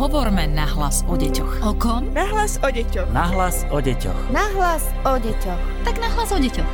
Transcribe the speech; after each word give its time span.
Hovorme 0.00 0.48
nahlas 0.48 1.04
o 1.12 1.12
deťoch. 1.12 1.60
O 1.60 1.76
kom? 1.76 2.08
Nahlas 2.16 2.56
o 2.64 2.72
deťoch. 2.72 3.12
Nahlas 3.12 3.68
o 3.68 3.84
deťoch. 3.84 4.32
Nahlas 4.32 4.88
o 5.04 5.20
deťoch. 5.20 5.60
Tak 5.84 6.00
nahlas 6.00 6.32
o 6.32 6.40
deťoch. 6.40 6.72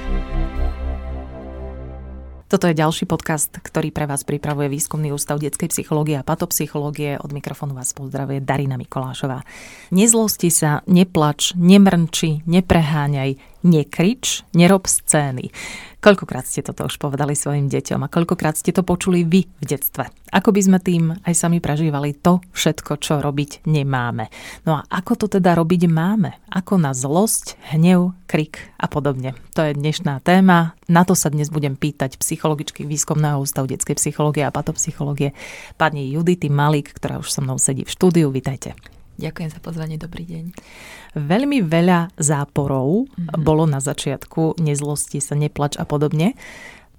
Toto 2.46 2.70
je 2.70 2.78
ďalší 2.78 3.10
podcast, 3.10 3.50
ktorý 3.58 3.90
pre 3.90 4.06
vás 4.06 4.22
pripravuje 4.22 4.70
Výskumný 4.70 5.10
ústav 5.10 5.42
detskej 5.42 5.74
psychológie 5.74 6.14
a 6.14 6.22
patopsychológie. 6.22 7.18
Od 7.18 7.34
mikrofónu 7.34 7.74
vás 7.74 7.90
pozdravuje 7.90 8.38
Darina 8.46 8.78
Mikolášová. 8.78 9.42
Nezlosti 9.90 10.46
sa, 10.54 10.86
neplač, 10.86 11.50
nemrnči, 11.58 12.46
nepreháňaj, 12.46 13.55
nekrič, 13.66 14.46
nerob 14.54 14.86
scény. 14.86 15.50
Koľkokrát 16.06 16.46
ste 16.46 16.62
toto 16.62 16.86
už 16.86 17.02
povedali 17.02 17.34
svojim 17.34 17.66
deťom 17.66 18.06
a 18.06 18.12
koľkokrát 18.12 18.54
ste 18.54 18.70
to 18.70 18.86
počuli 18.86 19.26
vy 19.26 19.50
v 19.58 19.64
detstve? 19.66 20.06
Ako 20.30 20.54
by 20.54 20.60
sme 20.62 20.78
tým 20.78 21.18
aj 21.26 21.34
sami 21.34 21.58
prežívali 21.58 22.14
to 22.14 22.38
všetko, 22.54 23.02
čo 23.02 23.18
robiť 23.18 23.66
nemáme. 23.66 24.30
No 24.62 24.78
a 24.78 24.86
ako 24.86 25.26
to 25.26 25.26
teda 25.26 25.58
robiť 25.58 25.90
máme? 25.90 26.38
Ako 26.46 26.78
na 26.78 26.94
zlosť, 26.94 27.58
hnev, 27.74 28.14
krik 28.30 28.70
a 28.78 28.86
podobne. 28.86 29.34
To 29.58 29.66
je 29.66 29.74
dnešná 29.74 30.22
téma. 30.22 30.78
Na 30.86 31.02
to 31.02 31.18
sa 31.18 31.26
dnes 31.26 31.50
budem 31.50 31.74
pýtať 31.74 32.22
psychologičky 32.22 32.86
Výskumného 32.86 33.42
ústavu 33.42 33.66
detskej 33.66 33.98
psychológie 33.98 34.46
a 34.46 34.54
patopsychológie 34.54 35.34
pani 35.74 36.06
Judity 36.14 36.46
Malík, 36.46 36.94
ktorá 36.94 37.18
už 37.18 37.34
so 37.34 37.42
mnou 37.42 37.58
sedí 37.58 37.82
v 37.82 37.90
štúdiu. 37.90 38.30
Vítajte. 38.30 38.95
Ďakujem 39.16 39.48
za 39.48 39.60
pozvanie, 39.64 39.96
dobrý 39.96 40.28
deň. 40.28 40.44
Veľmi 41.16 41.64
veľa 41.64 42.12
záporov 42.20 43.08
mm-hmm. 43.08 43.40
bolo 43.40 43.64
na 43.64 43.80
začiatku, 43.80 44.60
nezlosti 44.60 45.24
sa, 45.24 45.32
neplač 45.32 45.80
a 45.80 45.88
podobne. 45.88 46.36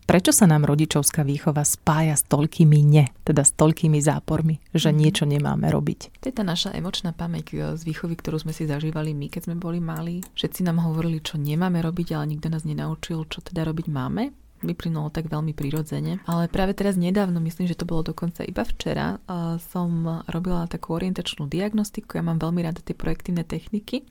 Prečo 0.08 0.31
sa 0.31 0.48
nám 0.48 0.63
rodičovská 0.63 1.27
výchova 1.27 1.67
spája 1.67 2.16
s 2.16 2.23
toľkými 2.31 2.80
ne, 2.80 3.11
teda 3.27 3.44
s 3.44 3.52
toľkými 3.59 3.99
zápormi, 3.99 4.63
že 4.72 4.89
mm-hmm. 4.89 5.02
niečo 5.03 5.23
nemáme 5.27 5.67
robiť? 5.67 6.23
To 6.23 6.25
je 6.31 6.34
tá 6.34 6.48
naša 6.48 6.72
emočná 6.72 7.11
pamäť 7.11 7.52
e, 7.52 7.75
z 7.75 7.83
výchovy, 7.83 8.16
ktorú 8.16 8.39
sme 8.39 8.56
si 8.56 8.63
zažívali 8.63 9.11
my, 9.11 9.28
keď 9.28 9.52
sme 9.52 9.56
boli 9.59 9.84
malí. 9.84 10.23
Všetci 10.31 10.63
nám 10.63 10.80
hovorili, 10.80 11.19
čo 11.19 11.36
nemáme 11.36 11.84
robiť, 11.84 12.16
ale 12.16 12.34
nikto 12.34 12.47
nás 12.47 12.63
nenaučil, 12.63 13.28
čo 13.28 13.44
teda 13.44 13.67
robiť 13.67 13.91
máme 13.91 14.47
vyplynulo 14.63 15.13
tak 15.13 15.30
veľmi 15.30 15.53
prirodzene. 15.53 16.23
Ale 16.25 16.50
práve 16.50 16.73
teraz 16.73 16.97
nedávno, 16.97 17.38
myslím, 17.44 17.69
že 17.69 17.77
to 17.77 17.86
bolo 17.86 18.09
dokonca 18.09 18.41
iba 18.41 18.66
včera, 18.66 19.22
som 19.69 20.23
robila 20.25 20.66
takú 20.66 20.97
orientačnú 20.97 21.45
diagnostiku. 21.45 22.17
Ja 22.17 22.23
mám 22.25 22.41
veľmi 22.41 22.66
rada 22.66 22.81
tie 22.81 22.97
projektívne 22.97 23.45
techniky 23.45 24.02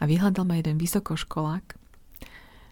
a 0.00 0.04
vyhľadal 0.04 0.44
ma 0.44 0.60
jeden 0.60 0.76
vysokoškolák, 0.76 1.64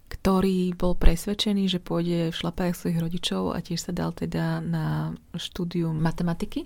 ktorý 0.08 0.72
bol 0.72 0.96
presvedčený, 0.96 1.68
že 1.68 1.84
pôjde 1.84 2.32
v 2.32 2.38
šlapajach 2.38 2.76
svojich 2.76 3.00
rodičov 3.00 3.52
a 3.52 3.60
tiež 3.60 3.88
sa 3.88 3.92
dal 3.92 4.16
teda 4.16 4.64
na 4.64 5.12
štúdium 5.36 5.96
matematiky. 5.96 6.64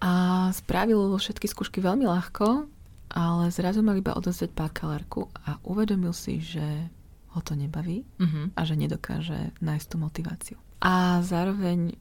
A 0.00 0.48
spravil 0.52 1.12
všetky 1.16 1.48
skúšky 1.48 1.80
veľmi 1.80 2.04
ľahko, 2.04 2.68
ale 3.16 3.48
zrazu 3.48 3.80
mal 3.80 3.96
iba 3.96 4.12
odozdať 4.12 4.52
bakalárku 4.52 5.32
a 5.44 5.56
uvedomil 5.64 6.12
si, 6.12 6.40
že 6.40 6.92
ho 7.36 7.40
to 7.44 7.52
nebaví 7.52 8.08
uh-huh. 8.16 8.56
a 8.56 8.60
že 8.64 8.74
nedokáže 8.80 9.52
nájsť 9.60 9.86
tú 9.92 9.96
motiváciu. 10.00 10.56
A 10.80 11.20
zároveň 11.20 11.92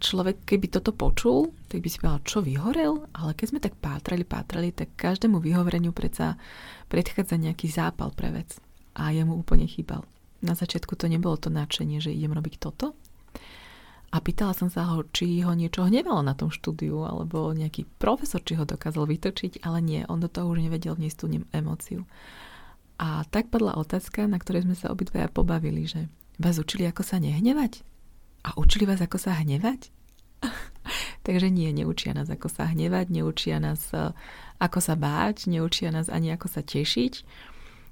človek, 0.00 0.42
keby 0.48 0.66
toto 0.72 0.90
počul, 0.90 1.52
tak 1.68 1.84
by 1.84 1.88
si 1.92 2.00
povedal, 2.00 2.26
čo 2.26 2.38
vyhorel, 2.40 3.06
ale 3.14 3.36
keď 3.36 3.46
sme 3.46 3.60
tak 3.62 3.76
pátrali, 3.78 4.24
pátrali, 4.26 4.74
tak 4.74 4.96
každému 4.96 5.38
vyhovoreniu 5.38 5.92
predsa 5.92 6.40
predchádza 6.88 7.36
nejaký 7.36 7.68
zápal 7.68 8.10
pre 8.10 8.32
vec. 8.32 8.58
A 8.96 9.14
jemu 9.14 9.38
úplne 9.38 9.68
chýbal. 9.68 10.02
Na 10.40 10.56
začiatku 10.56 10.96
to 10.96 11.06
nebolo 11.06 11.36
to 11.36 11.52
nadšenie, 11.52 12.00
že 12.00 12.10
idem 12.10 12.32
robiť 12.32 12.58
toto. 12.58 12.96
A 14.10 14.18
pýtala 14.18 14.50
som 14.58 14.66
sa 14.66 14.90
ho, 14.90 15.06
či 15.14 15.38
ho 15.46 15.54
niečo 15.54 15.86
hnevalo 15.86 16.18
na 16.26 16.34
tom 16.34 16.50
štúdiu, 16.50 17.06
alebo 17.06 17.54
nejaký 17.54 17.86
profesor, 18.02 18.42
či 18.42 18.58
ho 18.58 18.66
dokázal 18.66 19.06
vytočiť, 19.06 19.62
ale 19.62 19.78
nie, 19.78 20.00
on 20.10 20.18
do 20.18 20.26
toho 20.26 20.50
už 20.50 20.66
nevedel 20.66 20.98
vniesť 20.98 21.16
tú 21.22 21.26
emóciu. 21.54 22.02
A 23.00 23.24
tak 23.32 23.48
padla 23.48 23.80
otázka, 23.80 24.28
na 24.28 24.36
ktorej 24.36 24.68
sme 24.68 24.76
sa 24.76 24.92
obidvaja 24.92 25.32
pobavili, 25.32 25.88
že 25.88 26.12
vás 26.36 26.60
učili, 26.60 26.84
ako 26.84 27.00
sa 27.00 27.16
nehnevať? 27.16 27.80
A 28.44 28.52
učili 28.60 28.84
vás, 28.84 29.00
ako 29.00 29.16
sa 29.16 29.40
hnevať? 29.40 29.88
Takže 31.26 31.48
nie, 31.48 31.72
neučia 31.72 32.12
nás, 32.12 32.28
ako 32.28 32.52
sa 32.52 32.68
hnevať, 32.68 33.08
neučia 33.08 33.56
nás, 33.56 33.88
eh, 33.96 34.12
ako 34.60 34.84
sa 34.84 35.00
báť, 35.00 35.48
neučia 35.48 35.88
nás 35.88 36.12
ani, 36.12 36.36
ako 36.36 36.52
sa 36.52 36.60
tešiť 36.60 37.24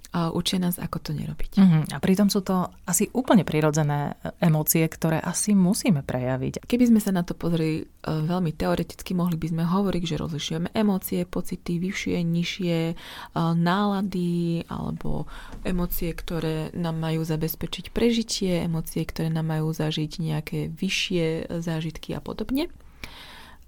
a 0.08 0.32
učia 0.32 0.56
nás, 0.56 0.80
ako 0.80 0.98
to 1.04 1.10
nerobiť. 1.12 1.60
Uh-huh. 1.60 1.84
A 1.92 2.00
pritom 2.00 2.32
sú 2.32 2.40
to 2.40 2.72
asi 2.88 3.12
úplne 3.12 3.44
prirodzené 3.44 4.16
e, 4.16 4.32
emócie, 4.40 4.80
ktoré 4.88 5.20
asi 5.20 5.52
musíme 5.52 6.00
prejaviť. 6.00 6.64
Keby 6.64 6.84
sme 6.88 7.00
sa 7.04 7.12
na 7.12 7.20
to 7.20 7.36
pozreli 7.36 7.84
uh, 7.84 8.24
veľmi 8.24 8.56
teoreticky, 8.56 9.12
mohli 9.12 9.36
by 9.36 9.52
sme 9.52 9.64
hovoriť, 9.68 10.02
že 10.08 10.16
rozlišujeme 10.16 10.68
emócie, 10.72 11.28
pocity, 11.28 11.76
vyššie, 11.76 12.24
nižšie, 12.24 12.78
uh, 12.96 13.52
nálady 13.52 14.64
alebo 14.72 15.28
emócie, 15.60 16.16
ktoré 16.16 16.72
nám 16.72 16.96
majú 16.96 17.20
zabezpečiť 17.28 17.92
prežitie, 17.92 18.64
emócie, 18.64 19.04
ktoré 19.04 19.28
nám 19.28 19.52
majú 19.52 19.76
zažiť 19.76 20.24
nejaké 20.24 20.72
vyššie 20.72 21.52
zážitky 21.60 22.16
a 22.16 22.24
podobne. 22.24 22.72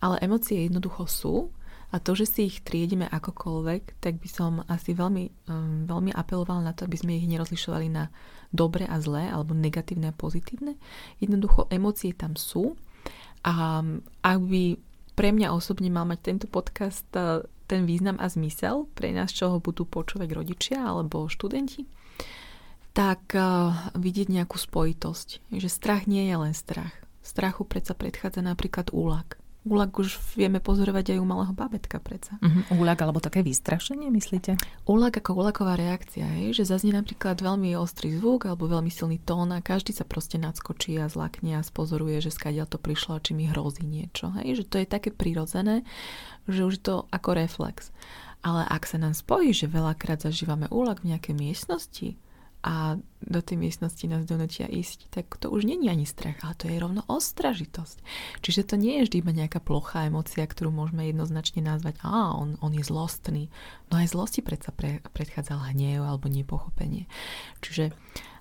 Ale 0.00 0.16
emócie 0.24 0.64
jednoducho 0.64 1.04
sú 1.04 1.34
a 1.90 1.96
to, 1.98 2.14
že 2.14 2.26
si 2.30 2.40
ich 2.46 2.62
triedime 2.62 3.10
akokoľvek, 3.10 3.98
tak 3.98 4.22
by 4.22 4.28
som 4.30 4.62
asi 4.70 4.94
veľmi, 4.94 5.50
um, 5.50 5.90
veľmi 5.90 6.14
apelovala 6.14 6.62
na 6.62 6.72
to, 6.72 6.86
aby 6.86 6.94
sme 6.94 7.18
ich 7.18 7.26
nerozlišovali 7.26 7.90
na 7.90 8.14
dobre 8.54 8.86
a 8.86 9.02
zlé, 9.02 9.26
alebo 9.26 9.58
negatívne 9.58 10.10
a 10.10 10.16
pozitívne. 10.16 10.78
Jednoducho 11.18 11.66
emócie 11.66 12.14
tam 12.14 12.38
sú 12.38 12.78
a 13.42 13.82
ak 14.20 14.38
by 14.38 14.76
pre 15.16 15.34
mňa 15.34 15.52
osobne 15.52 15.90
mal 15.90 16.06
mať 16.06 16.20
tento 16.22 16.46
podcast 16.46 17.08
uh, 17.18 17.44
ten 17.66 17.86
význam 17.86 18.18
a 18.18 18.26
zmysel 18.30 18.86
pre 18.94 19.10
nás, 19.14 19.34
čo 19.34 19.50
ho 19.50 19.58
budú 19.58 19.86
počúvať 19.86 20.28
rodičia 20.34 20.78
alebo 20.82 21.30
študenti, 21.30 21.86
tak 22.94 23.34
uh, 23.34 23.94
vidieť 23.94 24.30
nejakú 24.30 24.58
spojitosť. 24.58 25.54
Že 25.54 25.68
strach 25.70 26.04
nie 26.10 26.26
je 26.26 26.36
len 26.36 26.54
strach. 26.54 26.94
Strachu 27.22 27.62
predsa 27.66 27.94
predchádza 27.94 28.42
napríklad 28.42 28.90
úlak. 28.90 29.39
Úlak 29.60 29.92
už 30.00 30.16
vieme 30.40 30.56
pozorovať 30.56 31.12
aj 31.12 31.18
u 31.20 31.26
malého 31.28 31.52
babetka 31.52 32.00
predsa. 32.00 32.40
Uh-huh. 32.40 32.80
Úlak 32.80 33.04
alebo 33.04 33.20
také 33.20 33.44
vystrašenie, 33.44 34.08
myslíte? 34.08 34.56
Úlak 34.88 35.20
ako 35.20 35.36
úlaková 35.36 35.76
reakcia, 35.76 36.24
hej, 36.24 36.56
že 36.56 36.64
zaznie 36.64 36.96
napríklad 36.96 37.36
veľmi 37.44 37.76
ostrý 37.76 38.16
zvuk 38.16 38.48
alebo 38.48 38.64
veľmi 38.64 38.88
silný 38.88 39.20
tón 39.20 39.52
a 39.52 39.60
každý 39.60 39.92
sa 39.92 40.08
proste 40.08 40.40
nadskočí 40.40 40.96
a 40.96 41.12
zlakne 41.12 41.60
a 41.60 41.66
spozoruje, 41.66 42.24
že 42.24 42.32
skadiaľ 42.32 42.72
to 42.72 42.80
prišlo 42.80 43.20
a 43.20 43.22
či 43.22 43.36
mi 43.36 43.52
hrozí 43.52 43.84
niečo. 43.84 44.32
Hej, 44.40 44.64
že 44.64 44.64
to 44.64 44.76
je 44.80 44.88
také 44.88 45.12
prirodzené, 45.12 45.84
že 46.48 46.64
už 46.64 46.80
to 46.80 46.94
ako 47.12 47.36
reflex. 47.36 47.92
Ale 48.40 48.64
ak 48.64 48.88
sa 48.88 48.96
nám 48.96 49.12
spojí, 49.12 49.52
že 49.52 49.68
veľakrát 49.68 50.24
zažívame 50.24 50.72
úlak 50.72 51.04
v 51.04 51.12
nejakej 51.12 51.36
miestnosti, 51.36 52.16
a 52.60 53.00
do 53.24 53.40
tej 53.40 53.56
miestnosti 53.56 54.04
nás 54.04 54.28
donutia 54.28 54.68
ísť, 54.68 55.08
tak 55.12 55.32
to 55.40 55.48
už 55.48 55.64
není 55.64 55.88
ani 55.88 56.04
strach, 56.04 56.36
ale 56.44 56.56
to 56.56 56.68
je 56.68 56.76
rovno 56.76 57.04
ostražitosť. 57.08 58.00
Čiže 58.44 58.72
to 58.72 58.74
nie 58.76 59.00
je 59.00 59.04
vždy 59.08 59.16
iba 59.20 59.32
nejaká 59.32 59.60
plochá 59.64 60.08
emocia, 60.08 60.44
ktorú 60.44 60.68
môžeme 60.68 61.08
jednoznačne 61.08 61.64
nazvať, 61.64 62.00
a 62.04 62.36
on, 62.36 62.60
on 62.60 62.72
je 62.76 62.84
zlostný. 62.84 63.48
No 63.88 64.00
aj 64.00 64.12
zlosti 64.12 64.40
predsa 64.44 64.72
pre, 64.76 65.00
predchádzal 65.12 65.72
hnev 65.72 66.04
alebo 66.04 66.28
nepochopenie. 66.28 67.08
Čiže 67.64 67.96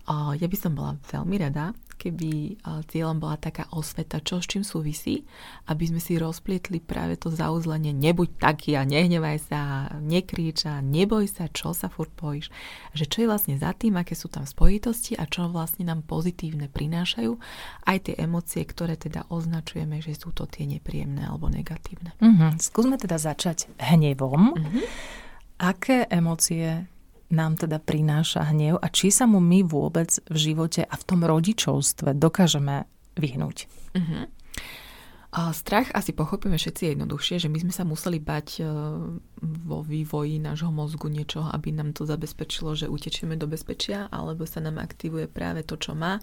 ja 0.09 0.47
by 0.49 0.57
som 0.57 0.73
bola 0.73 0.97
veľmi 1.05 1.37
rada, 1.37 1.77
keby 1.99 2.55
cieľom 2.87 3.19
bola 3.19 3.35
taká 3.35 3.67
osveta, 3.75 4.23
čo 4.23 4.39
s 4.39 4.47
čím 4.47 4.63
súvisí, 4.63 5.27
aby 5.67 5.83
sme 5.83 5.99
si 5.99 6.15
rozplietli 6.15 6.79
práve 6.79 7.19
to 7.19 7.27
zauzlenie 7.27 7.91
nebuď 7.91 8.39
taký 8.39 8.79
a 8.79 8.87
nehnevaj 8.87 9.37
sa, 9.51 9.91
nekríč 9.99 10.63
a 10.63 10.79
neboj 10.79 11.27
sa, 11.27 11.51
čo 11.51 11.75
sa 11.75 11.91
furt 11.91 12.09
bojíš. 12.15 12.55
Že 12.95 13.05
čo 13.05 13.17
je 13.19 13.27
vlastne 13.27 13.55
za 13.59 13.75
tým, 13.75 13.99
aké 13.99 14.15
sú 14.15 14.31
tam 14.31 14.47
spojitosti 14.47 15.19
a 15.19 15.27
čo 15.27 15.51
vlastne 15.51 15.91
nám 15.91 16.07
pozitívne 16.07 16.71
prinášajú, 16.71 17.35
aj 17.83 17.97
tie 18.07 18.15
emócie, 18.15 18.63
ktoré 18.63 18.95
teda 18.95 19.27
označujeme, 19.27 19.99
že 19.99 20.15
sú 20.15 20.31
to 20.31 20.47
tie 20.47 20.63
nepríjemné 20.63 21.27
alebo 21.27 21.51
negatívne. 21.51 22.15
Uh-huh. 22.23 22.55
Skúsme 22.63 22.95
teda 22.95 23.19
začať 23.19 23.67
hnevom. 23.75 24.55
Uh-huh. 24.55 24.87
Aké 25.59 26.07
emócie 26.07 26.87
nám 27.29 27.61
teda 27.61 27.77
prináša 27.77 28.49
hnev 28.49 28.81
a 28.81 28.87
či 28.89 29.13
sa 29.13 29.29
mu 29.29 29.37
my 29.37 29.61
vôbec 29.61 30.09
v 30.29 30.37
živote 30.37 30.81
a 30.81 30.95
v 30.97 31.03
tom 31.05 31.21
rodičovstve 31.21 32.17
dokážeme 32.17 32.89
vyhnúť. 33.17 33.57
Uh-huh. 33.93 34.25
A 35.29 35.53
strach 35.53 35.93
asi 35.93 36.09
pochopíme 36.09 36.57
všetci 36.57 36.97
jednoduchšie, 36.97 37.45
že 37.45 37.53
my 37.53 37.61
sme 37.61 37.69
sa 37.69 37.85
museli 37.85 38.17
bať 38.17 38.47
e, 38.57 38.61
vo 39.45 39.85
vývoji 39.85 40.41
nášho 40.41 40.73
mozgu 40.73 41.05
niečoho, 41.05 41.53
aby 41.53 41.69
nám 41.69 41.93
to 41.93 42.09
zabezpečilo, 42.09 42.73
že 42.73 42.89
utečieme 42.89 43.37
do 43.37 43.45
bezpečia, 43.45 44.09
alebo 44.09 44.49
sa 44.49 44.57
nám 44.57 44.81
aktivuje 44.81 45.29
práve 45.29 45.61
to, 45.61 45.77
čo 45.77 45.93
má 45.93 46.17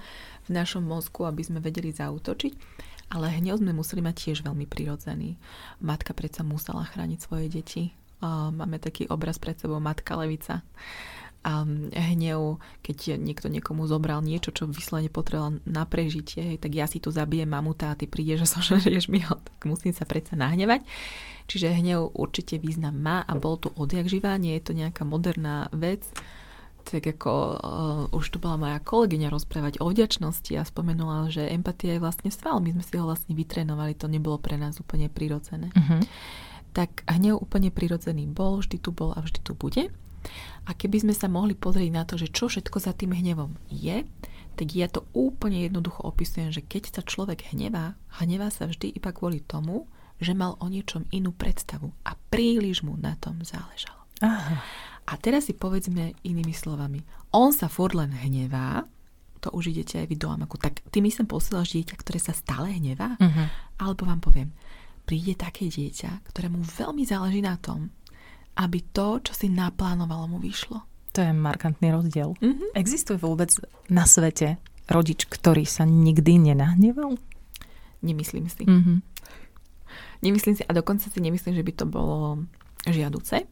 v 0.51 0.59
našom 0.59 0.83
mozgu, 0.83 1.23
aby 1.23 1.47
sme 1.47 1.63
vedeli 1.63 1.95
zautočiť. 1.95 2.53
Ale 3.15 3.31
hnev 3.31 3.63
sme 3.63 3.71
museli 3.71 4.03
mať 4.03 4.15
tiež 4.27 4.39
veľmi 4.43 4.67
prirodzený. 4.67 5.39
Matka 5.79 6.11
predsa 6.11 6.43
musela 6.43 6.83
chrániť 6.83 7.19
svoje 7.23 7.47
deti 7.47 7.95
máme 8.25 8.81
taký 8.81 9.09
obraz 9.09 9.37
pred 9.37 9.59
sebou 9.59 9.81
Matka 9.81 10.17
Levica. 10.17 10.65
um, 11.47 11.89
hnev, 11.95 12.59
keď 12.83 13.17
niekto 13.17 13.47
niekomu 13.47 13.87
zobral 13.87 14.19
niečo, 14.21 14.51
čo 14.51 14.67
vyslovene 14.67 15.09
potreboval 15.09 15.63
na 15.63 15.87
prežitie, 15.87 16.59
tak 16.59 16.75
ja 16.75 16.91
si 16.91 16.99
tu 16.99 17.15
zabijem 17.15 17.47
mamuta 17.47 17.95
a 17.95 17.99
ty 17.99 18.11
prídeš 18.11 18.51
a 18.51 18.51
sožerieš 18.59 19.07
mi 19.09 19.23
ho, 19.23 19.39
tak 19.39 19.61
musím 19.65 19.95
sa 19.95 20.05
predsa 20.05 20.35
nahnevať. 20.35 20.83
Čiže 21.47 21.79
hnev 21.79 22.11
určite 22.19 22.59
význam 22.59 22.99
má 22.99 23.23
a 23.23 23.33
bol 23.39 23.55
tu 23.63 23.71
odjak 23.79 24.11
živá, 24.11 24.35
nie 24.35 24.59
je 24.59 24.67
to 24.67 24.73
nejaká 24.75 25.07
moderná 25.07 25.71
vec. 25.71 26.03
Tak 26.87 27.03
ako 27.19 27.33
uh, 27.35 28.15
už 28.15 28.31
tu 28.31 28.39
bola 28.39 28.55
moja 28.55 28.79
kolegyňa 28.79 29.27
rozprávať 29.27 29.83
o 29.83 29.91
vďačnosti 29.91 30.55
a 30.55 30.63
spomenula, 30.63 31.27
že 31.35 31.51
empatia 31.51 31.99
je 31.99 32.03
vlastne 32.03 32.31
sval. 32.31 32.63
My 32.63 32.79
sme 32.79 32.85
si 32.87 32.95
ho 32.95 33.03
vlastne 33.03 33.35
vytrénovali, 33.35 33.99
to 33.99 34.07
nebolo 34.07 34.39
pre 34.39 34.55
nás 34.55 34.79
úplne 34.79 35.11
prirodzené. 35.11 35.75
Uh-huh. 35.75 35.99
Tak 36.77 37.09
hnev 37.09 37.41
úplne 37.41 37.73
prirodzený 37.73 38.29
bol, 38.29 38.61
vždy 38.61 38.77
tu 38.77 38.93
bol 38.93 39.17
a 39.17 39.25
vždy 39.25 39.41
tu 39.41 39.57
bude. 39.57 39.89
A 40.69 40.71
keby 40.77 41.07
sme 41.07 41.15
sa 41.17 41.31
mohli 41.31 41.57
pozrieť 41.57 41.91
na 41.95 42.05
to, 42.05 42.21
že 42.21 42.29
čo 42.29 42.53
všetko 42.53 42.77
za 42.77 42.93
tým 42.93 43.17
hnevom 43.17 43.57
je, 43.73 44.05
tak 44.57 44.69
ja 44.77 44.91
to 44.93 45.09
úplne 45.17 45.65
jednoducho 45.65 46.05
opisujem, 46.05 46.53
že 46.53 46.65
keď 46.65 46.93
sa 46.93 47.03
človek 47.05 47.49
hnevá, 47.53 47.97
hnevá 48.21 48.53
sa 48.53 48.69
vždy 48.69 48.93
iba 48.93 49.15
kvôli 49.15 49.41
tomu, 49.41 49.89
že 50.17 50.33
mal 50.33 50.57
o 50.61 50.67
niečom 50.67 51.05
inú 51.13 51.33
predstavu 51.33 51.93
a 52.05 52.17
príliš 52.33 52.81
mu 52.81 52.97
na 52.97 53.17
tom 53.21 53.41
záležalo. 53.45 54.01
Aha. 54.25 54.65
A 55.07 55.13
teraz 55.21 55.47
si 55.47 55.55
povedzme 55.55 56.17
inými 56.25 56.57
slovami. 56.57 57.05
On 57.31 57.53
sa 57.53 57.69
furt 57.69 57.95
len 57.95 58.11
hnevá, 58.11 58.89
to 59.45 59.53
už 59.53 59.71
idete 59.77 60.03
aj 60.03 60.09
vy 60.09 60.17
do 60.19 60.27
amaku, 60.33 60.57
tak 60.59 60.83
ty 60.89 61.05
mi 61.05 61.13
sem 61.13 61.29
posielaš 61.29 61.77
dieťa, 61.77 61.95
ktoré 62.01 62.19
sa 62.19 62.35
stále 62.35 62.75
hnevá? 62.75 63.15
Uh-huh. 63.21 63.47
Alebo 63.79 64.09
vám 64.09 64.19
poviem, 64.25 64.51
príde 65.07 65.39
také 65.39 65.71
dieťa, 65.71 66.27
ktorému 66.27 66.67
veľmi 66.67 67.07
záleží 67.07 67.39
na 67.39 67.55
tom, 67.57 67.95
aby 68.59 68.83
to, 68.91 69.23
čo 69.23 69.33
si 69.33 69.47
naplánovalo, 69.47 70.27
mu 70.27 70.43
vyšlo. 70.43 70.83
To 71.15 71.23
je 71.23 71.33
markantný 71.33 71.95
rozdiel. 71.95 72.35
Uh-huh. 72.37 72.69
Existuje 72.77 73.17
vôbec 73.17 73.49
na 73.89 74.05
svete 74.05 74.59
rodič, 74.91 75.25
ktorý 75.25 75.65
sa 75.65 75.87
nikdy 75.87 76.53
nenahneval? 76.53 77.17
Nemyslím 78.05 78.51
si. 78.51 78.67
Uh-huh. 78.69 79.01
Nemyslím 80.21 80.59
si 80.59 80.63
a 80.67 80.73
dokonca 80.77 81.09
si 81.09 81.19
nemyslím, 81.23 81.57
že 81.57 81.65
by 81.65 81.73
to 81.73 81.87
bolo 81.89 82.45
žiaduce. 82.85 83.49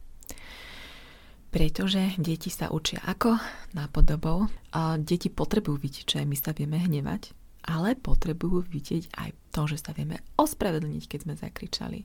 Pretože 1.49 2.19
deti 2.19 2.51
sa 2.51 2.67
učia 2.67 2.99
ako? 3.07 3.39
Nápodobou. 3.71 4.51
A 4.75 4.99
deti 4.99 5.31
potrebujú 5.31 5.79
vidieť, 5.79 6.19
že 6.19 6.27
my 6.27 6.35
sa 6.35 6.51
vieme 6.51 6.75
hnevať, 6.75 7.31
ale 7.65 7.97
potrebujú 7.97 8.61
vidieť 8.69 9.17
aj 9.17 9.29
to, 9.49 9.65
že 9.65 9.81
sa 9.81 9.91
vieme 9.97 10.21
ospravedlniť, 10.37 11.03
keď 11.09 11.19
sme 11.25 11.33
zakričali. 11.33 11.99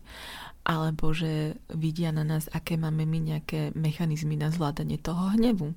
Alebo 0.65 1.13
že 1.13 1.61
vidia 1.77 2.11
na 2.11 2.25
nás, 2.25 2.49
aké 2.49 2.81
máme 2.81 3.05
my 3.05 3.37
nejaké 3.37 3.77
mechanizmy 3.77 4.41
na 4.41 4.49
zvládanie 4.49 4.97
toho 4.97 5.37
hnevu. 5.37 5.77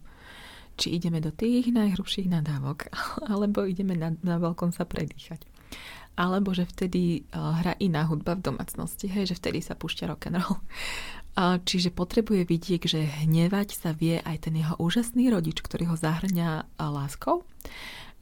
Či 0.79 0.97
ideme 0.97 1.21
do 1.21 1.29
tých 1.29 1.69
najhrubších 1.69 2.31
nadávok, 2.31 2.87
alebo 3.31 3.67
ideme 3.67 3.99
na, 3.99 4.15
na 4.23 4.39
balkón 4.39 4.71
sa 4.71 4.87
predýchať 4.87 5.43
alebo 6.13 6.53
že 6.53 6.69
vtedy 6.69 7.25
uh, 7.33 7.57
hrá 7.57 7.73
iná 7.81 8.05
hudba 8.05 8.37
v 8.37 8.53
domácnosti, 8.53 9.09
hej, 9.09 9.33
že 9.33 9.39
vtedy 9.41 9.65
sa 9.65 9.73
púšťa 9.73 10.05
rock 10.13 10.29
and 10.29 10.37
roll. 10.45 10.61
Čiže 11.65 11.89
potrebuje 11.89 12.45
vidieť, 12.45 12.81
že 12.85 13.09
hnevať 13.25 13.73
sa 13.73 13.89
vie 13.89 14.21
aj 14.21 14.45
ten 14.45 14.53
jeho 14.53 14.77
úžasný 14.77 15.33
rodič, 15.33 15.65
ktorý 15.65 15.89
ho 15.89 15.97
zahrňa 15.97 16.49
uh, 16.61 16.93
láskou, 16.93 17.41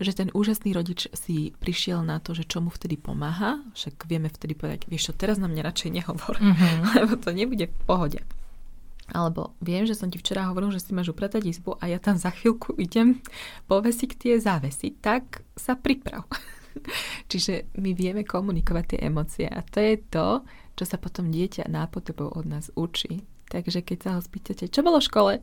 že 0.04 0.18
ten 0.18 0.30
úžasný 0.34 0.74
rodič 0.74 1.08
si 1.14 1.54
prišiel 1.58 2.02
na 2.02 2.18
to, 2.18 2.34
že 2.34 2.50
čo 2.50 2.62
mu 2.62 2.74
vtedy 2.74 2.98
pomáha, 2.98 3.62
však 3.78 4.10
vieme 4.10 4.28
vtedy 4.28 4.58
povedať, 4.58 4.90
vieš 4.90 5.12
čo, 5.12 5.14
teraz 5.18 5.38
na 5.38 5.46
mňa 5.46 5.62
radšej 5.62 5.90
nehovor, 5.92 6.36
mm-hmm. 6.38 6.76
lebo 7.06 7.14
to 7.18 7.30
nebude 7.32 7.70
v 7.70 7.82
pohode. 7.86 8.20
Alebo 9.12 9.52
viem, 9.60 9.84
že 9.84 9.94
som 9.94 10.08
ti 10.08 10.16
včera 10.16 10.48
hovoril, 10.48 10.72
že 10.72 10.80
si 10.80 10.96
máš 10.96 11.12
upratať 11.12 11.44
izbu 11.44 11.76
a 11.84 11.92
ja 11.92 12.00
tam 12.00 12.16
za 12.16 12.32
chvíľku 12.32 12.80
idem 12.80 13.20
povesiť 13.68 14.12
tie 14.16 14.34
závesy, 14.40 14.96
tak 15.04 15.44
sa 15.54 15.76
priprav. 15.76 16.24
Čiže 17.32 17.76
my 17.76 17.92
vieme 17.92 18.24
komunikovať 18.24 18.96
tie 18.96 19.00
emócie 19.04 19.48
a 19.52 19.60
to 19.60 19.84
je 19.84 20.00
to, 20.08 20.28
čo 20.80 20.84
sa 20.88 20.96
potom 20.96 21.28
dieťa 21.28 21.68
nápotrebou 21.68 22.32
od 22.32 22.48
nás 22.48 22.72
učí. 22.80 23.28
Takže 23.52 23.84
keď 23.84 23.98
sa 24.00 24.10
ho 24.16 24.22
spýtate, 24.24 24.72
čo 24.72 24.80
bolo 24.80 25.04
v 25.04 25.08
škole, 25.12 25.34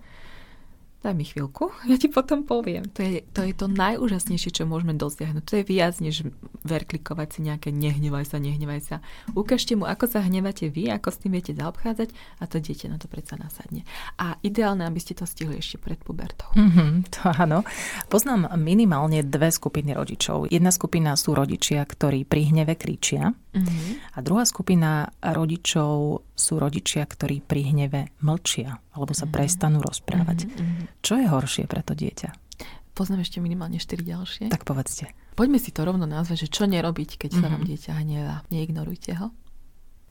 daj 1.02 1.14
mi 1.14 1.22
chvíľku, 1.22 1.70
ja 1.90 1.96
ti 1.96 2.10
potom 2.10 2.42
poviem. 2.42 2.86
To 2.98 3.00
je, 3.02 3.22
to 3.30 3.46
je 3.46 3.54
to 3.54 3.70
najúžasnejšie, 3.70 4.50
čo 4.50 4.64
môžeme 4.66 4.94
dosiahnuť. 4.98 5.44
To 5.46 5.54
je 5.60 5.64
viac, 5.64 5.94
než 6.02 6.26
verklikovať 6.66 7.28
si 7.38 7.40
nejaké 7.46 7.68
nehnevaj 7.70 8.34
sa, 8.34 8.42
nehnevaj 8.42 8.80
sa. 8.82 8.96
Ukážte 9.32 9.78
mu, 9.78 9.86
ako 9.86 10.10
sa 10.10 10.20
hnevate 10.24 10.68
vy, 10.68 10.90
ako 10.90 11.08
s 11.14 11.20
tým 11.22 11.38
viete 11.38 11.54
zaobchádzať 11.54 12.08
a 12.12 12.44
to 12.50 12.58
dieťa 12.58 12.86
na 12.90 12.98
to 12.98 13.06
predsa 13.06 13.38
nasadne. 13.38 13.86
A 14.18 14.36
ideálne, 14.42 14.84
aby 14.84 14.98
ste 14.98 15.14
to 15.14 15.24
stihli 15.24 15.62
ešte 15.62 15.78
pred 15.78 15.98
pubertou. 16.02 16.50
Mm-hmm, 16.58 16.90
to 17.14 17.30
áno. 17.38 17.62
Poznám 18.10 18.58
minimálne 18.58 19.22
dve 19.22 19.54
skupiny 19.54 19.94
rodičov. 19.94 20.50
Jedna 20.50 20.74
skupina 20.74 21.14
sú 21.14 21.32
rodičia, 21.32 21.86
ktorí 21.86 22.26
pri 22.26 22.52
hneve 22.52 22.74
kričia 22.74 23.32
mm-hmm. 23.64 24.14
a 24.14 24.18
druhá 24.22 24.44
skupina 24.46 25.10
rodičov 25.22 26.22
sú 26.32 26.54
rodičia, 26.58 27.02
ktorí 27.06 27.42
pri 27.42 27.74
hneve 27.74 28.00
mlčia 28.22 28.78
alebo 28.94 29.12
sa 29.14 29.26
mm-hmm. 29.26 29.34
prestanú 29.34 29.78
rozprávať. 29.82 30.46
Mm-hmm. 30.46 31.02
Čo 31.02 31.14
je 31.18 31.26
horšie 31.26 31.64
pre 31.66 31.82
to 31.82 31.98
dieťa? 31.98 32.30
Poznám 32.98 33.22
ešte 33.22 33.38
minimálne 33.38 33.78
4 33.78 34.02
ďalšie. 34.02 34.44
Tak 34.50 34.66
povedzte. 34.66 35.14
Poďme 35.38 35.62
si 35.62 35.70
to 35.70 35.86
rovno 35.86 36.02
nazvať, 36.02 36.46
že 36.46 36.48
čo 36.50 36.66
nerobiť, 36.66 37.14
keď 37.14 37.30
mm-hmm. 37.30 37.46
sa 37.46 37.52
vám 37.54 37.62
mhm. 37.62 37.68
dieťa 37.70 37.92
hnevá. 38.02 38.36
Neignorujte 38.50 39.12
ho. 39.22 39.30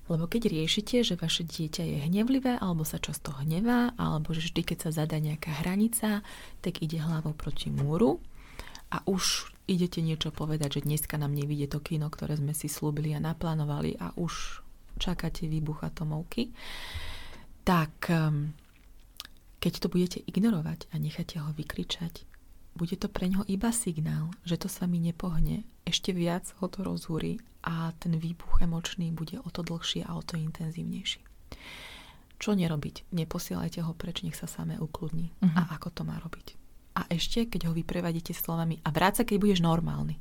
Lebo 0.08 0.24
keď 0.24 0.48
riešite, 0.48 1.04
že 1.04 1.20
vaše 1.20 1.44
dieťa 1.44 1.84
je 1.84 1.98
hnevlivé, 2.08 2.56
alebo 2.64 2.88
sa 2.88 2.96
často 2.96 3.36
hnevá, 3.44 3.92
alebo 4.00 4.32
že 4.32 4.48
vždy, 4.48 4.62
keď 4.64 4.78
sa 4.88 5.04
zadá 5.04 5.20
nejaká 5.20 5.52
hranica, 5.60 6.24
tak 6.64 6.80
ide 6.80 7.04
hlavou 7.04 7.36
proti 7.36 7.68
múru 7.68 8.24
a 8.92 9.04
už 9.04 9.52
idete 9.68 10.00
niečo 10.00 10.32
povedať, 10.32 10.80
že 10.80 10.86
dneska 10.88 11.20
nám 11.20 11.36
nevidie 11.36 11.68
to 11.68 11.84
kino, 11.84 12.08
ktoré 12.08 12.40
sme 12.40 12.56
si 12.56 12.72
slúbili 12.72 13.12
a 13.12 13.20
naplánovali 13.20 14.00
a 14.00 14.16
už 14.16 14.64
čakáte 14.98 15.46
výbuch 15.46 15.84
atomovky, 15.84 16.56
tak 17.68 18.08
um, 18.08 18.56
keď 19.60 19.74
to 19.84 19.88
budete 19.92 20.20
ignorovať 20.24 20.88
a 20.92 20.96
necháte 20.98 21.38
ho 21.44 21.52
vykričať, 21.52 22.24
bude 22.78 22.96
to 22.96 23.10
pre 23.10 23.28
ňoho 23.28 23.44
iba 23.50 23.74
signál, 23.74 24.32
že 24.46 24.56
to 24.56 24.70
sa 24.70 24.86
mi 24.86 25.02
nepohne, 25.02 25.66
ešte 25.84 26.14
viac 26.14 26.48
ho 26.62 26.70
to 26.70 26.86
rozhúri 26.86 27.42
a 27.66 27.92
ten 27.98 28.16
výbuch 28.16 28.62
emočný 28.62 29.12
bude 29.12 29.42
o 29.42 29.50
to 29.50 29.66
dlhší 29.66 30.06
a 30.06 30.14
o 30.16 30.22
to 30.22 30.38
intenzívnejší. 30.38 31.20
Čo 32.38 32.54
nerobiť? 32.54 33.10
Neposielajte 33.18 33.82
ho 33.82 33.98
preč, 33.98 34.22
nech 34.22 34.38
sa 34.38 34.46
samé 34.46 34.78
ukludní. 34.78 35.34
Uh-huh. 35.42 35.58
A 35.58 35.74
ako 35.74 35.90
to 35.90 36.02
má 36.06 36.22
robiť? 36.22 36.54
A 36.98 37.06
ešte, 37.14 37.46
keď 37.46 37.70
ho 37.70 37.78
vyprevadíte 37.78 38.34
slovami 38.34 38.82
a 38.82 38.90
vráca, 38.90 39.22
keď 39.22 39.38
budeš 39.38 39.62
normálny 39.62 40.18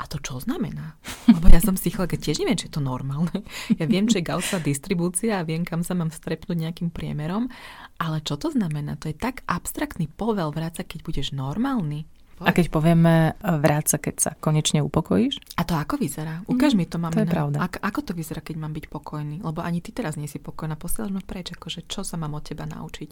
a 0.00 0.08
to 0.08 0.16
čo 0.16 0.40
znamená? 0.40 0.96
Lebo 1.28 1.52
ja 1.52 1.60
som 1.60 1.76
psycholog, 1.76 2.16
tiež 2.16 2.40
neviem, 2.40 2.56
či 2.56 2.72
je 2.72 2.80
to 2.80 2.82
normálne. 2.82 3.44
Ja 3.76 3.84
viem, 3.84 4.08
čo 4.08 4.18
je 4.18 4.24
Gaussová 4.24 4.64
distribúcia 4.64 5.36
a 5.36 5.44
viem, 5.44 5.60
kam 5.60 5.84
sa 5.84 5.92
mám 5.92 6.08
strepnúť 6.08 6.56
nejakým 6.56 6.88
priemerom, 6.88 7.52
ale 8.00 8.24
čo 8.24 8.40
to 8.40 8.48
znamená? 8.48 8.96
To 9.04 9.12
je 9.12 9.16
tak 9.16 9.44
abstraktný 9.44 10.08
povel 10.08 10.48
vráca, 10.56 10.88
keď 10.88 11.04
budeš 11.04 11.36
normálny. 11.36 12.08
A 12.40 12.56
keď 12.56 12.72
povieme 12.72 13.36
vráca, 13.40 14.00
keď 14.00 14.14
sa 14.16 14.30
konečne 14.36 14.80
upokojíš? 14.80 15.40
A 15.60 15.62
to 15.68 15.76
ako 15.76 16.00
vyzerá? 16.00 16.40
Ukáž 16.48 16.72
mm, 16.72 16.78
mi 16.80 16.84
to, 16.88 16.96
máme. 16.96 17.12
To 17.16 17.24
je 17.24 17.28
pravda. 17.28 17.56
Ak, 17.60 17.76
ako 17.84 18.00
to 18.00 18.12
vyzerá, 18.16 18.40
keď 18.40 18.56
mám 18.64 18.72
byť 18.72 18.86
pokojný? 18.88 19.44
Lebo 19.44 19.60
ani 19.60 19.84
ty 19.84 19.92
teraz 19.92 20.16
nie 20.16 20.28
si 20.30 20.40
pokojná. 20.40 20.80
Posielaš 20.80 21.12
ma 21.12 21.20
preč, 21.20 21.52
akože 21.52 21.84
čo 21.84 22.00
sa 22.00 22.16
mám 22.16 22.32
od 22.32 22.44
teba 22.48 22.64
naučiť? 22.64 23.10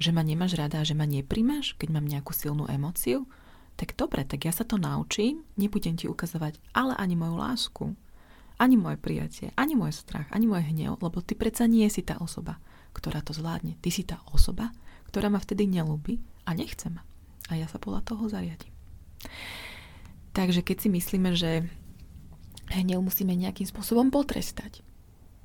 Že 0.00 0.10
ma 0.16 0.24
nemáš 0.24 0.56
rada, 0.56 0.80
že 0.82 0.96
ma 0.96 1.04
nepríjmaš, 1.04 1.76
keď 1.76 1.88
mám 1.92 2.08
nejakú 2.08 2.32
silnú 2.32 2.64
emóciu? 2.68 3.28
tak 3.76 3.96
dobre, 3.96 4.22
tak 4.22 4.44
ja 4.44 4.52
sa 4.52 4.62
to 4.62 4.76
naučím, 4.76 5.42
nebudem 5.56 5.96
ti 5.96 6.06
ukazovať 6.06 6.60
ale 6.76 6.94
ani 6.96 7.16
moju 7.16 7.34
lásku, 7.34 7.84
ani 8.60 8.76
moje 8.78 8.94
prijatie, 9.00 9.50
ani 9.58 9.74
môj 9.74 9.90
strach, 9.96 10.28
ani 10.30 10.46
môj 10.46 10.62
hnev, 10.70 11.02
lebo 11.02 11.18
ty 11.18 11.34
predsa 11.34 11.66
nie 11.66 11.88
si 11.90 12.04
tá 12.04 12.20
osoba, 12.22 12.62
ktorá 12.94 13.24
to 13.24 13.34
zvládne. 13.34 13.74
Ty 13.82 13.90
si 13.90 14.06
tá 14.06 14.22
osoba, 14.30 14.70
ktorá 15.10 15.32
ma 15.32 15.42
vtedy 15.42 15.66
nelúbi 15.66 16.22
a 16.46 16.54
nechce 16.54 16.92
ma. 16.92 17.02
A 17.50 17.58
ja 17.58 17.66
sa 17.66 17.82
podľa 17.82 18.06
toho 18.06 18.28
zariadím. 18.30 18.70
Takže 20.32 20.62
keď 20.64 20.76
si 20.82 20.88
myslíme, 20.88 21.30
že 21.36 21.66
hnev 22.72 23.02
musíme 23.04 23.36
nejakým 23.36 23.68
spôsobom 23.68 24.08
potrestať, 24.08 24.80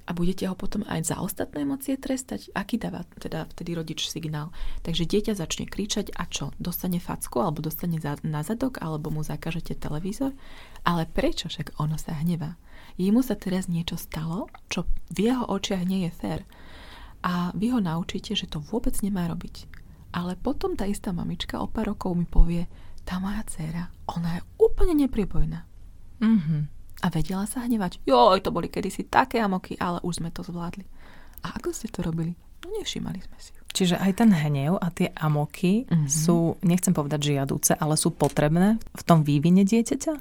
a 0.07 0.15
budete 0.15 0.47
ho 0.47 0.55
potom 0.55 0.87
aj 0.87 1.11
za 1.11 1.19
ostatné 1.19 1.67
emócie 1.67 1.99
trestať? 1.99 2.47
Aký 2.55 2.79
dáva 2.79 3.03
teda 3.19 3.43
vtedy 3.51 3.75
rodič 3.75 4.07
signál? 4.07 4.55
Takže 4.87 5.03
dieťa 5.03 5.35
začne 5.35 5.67
kričať 5.67 6.15
a 6.15 6.23
čo? 6.31 6.55
Dostane 6.55 7.03
facku 7.03 7.43
alebo 7.43 7.59
dostane 7.59 7.99
za, 7.99 8.15
na 8.23 8.39
zadok 8.39 8.79
alebo 8.79 9.11
mu 9.11 9.19
zakážete 9.19 9.75
televízor? 9.75 10.31
Ale 10.87 11.11
prečo 11.11 11.51
však 11.51 11.75
ono 11.83 11.99
sa 11.99 12.15
hnevá? 12.15 12.55
Jemu 12.95 13.19
sa 13.19 13.35
teraz 13.35 13.67
niečo 13.67 13.99
stalo, 13.99 14.47
čo 14.71 14.87
v 15.11 15.27
jeho 15.27 15.43
očiach 15.43 15.83
nie 15.83 16.07
je 16.07 16.11
fér. 16.15 16.41
A 17.27 17.51
vy 17.51 17.75
ho 17.75 17.83
naučíte, 17.83 18.31
že 18.31 18.47
to 18.47 18.63
vôbec 18.63 18.95
nemá 19.03 19.27
robiť. 19.27 19.67
Ale 20.15 20.39
potom 20.39 20.75
tá 20.75 20.87
istá 20.87 21.11
mamička 21.11 21.59
o 21.59 21.67
pár 21.67 21.93
rokov 21.93 22.15
mi 22.15 22.23
povie, 22.23 22.67
tá 23.03 23.19
moja 23.19 23.43
dcéra, 23.47 23.91
ona 24.11 24.39
je 24.39 24.41
úplne 24.59 24.95
nepribojná. 25.07 25.63
Mm-hmm 26.19 26.77
a 27.03 27.07
vedela 27.13 27.45
sa 27.45 27.65
hnevať. 27.65 28.01
Joj, 28.09 28.41
to 28.41 28.49
boli 28.49 28.71
kedysi 28.71 29.05
také 29.05 29.37
amoky, 29.37 29.77
ale 29.77 30.01
už 30.01 30.21
sme 30.21 30.33
to 30.33 30.41
zvládli. 30.41 30.85
A 31.45 31.53
ako 31.53 31.69
ste 31.69 31.93
to 31.93 32.01
robili? 32.01 32.33
No 32.65 32.73
nevšimali 32.73 33.21
sme 33.21 33.37
si. 33.37 33.53
Čiže 33.77 34.01
aj 34.01 34.11
ten 34.17 34.33
hnev 34.33 34.81
a 34.81 34.89
tie 34.89 35.13
amoky 35.13 35.85
mm-hmm. 35.85 36.09
sú, 36.09 36.57
nechcem 36.65 36.97
povedať 36.97 37.37
žiaduce, 37.37 37.77
ale 37.77 37.93
sú 37.93 38.09
potrebné 38.09 38.81
v 38.81 39.03
tom 39.05 39.21
vývine 39.21 39.61
dieťaťa? 39.61 40.13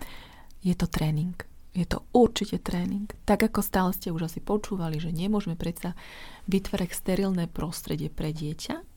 Je 0.60 0.74
to 0.76 0.84
tréning. 0.84 1.32
Je 1.72 1.88
to 1.88 2.04
určite 2.12 2.60
tréning. 2.60 3.08
Tak 3.24 3.48
ako 3.48 3.64
stále 3.64 3.90
ste 3.96 4.12
už 4.12 4.28
asi 4.28 4.44
počúvali, 4.44 5.00
že 5.00 5.12
nemôžeme 5.12 5.56
predsa 5.56 5.96
vytvárať 6.48 6.92
sterilné 6.92 7.48
prostredie 7.48 8.12
pre 8.12 8.36
dieťa 8.36 8.95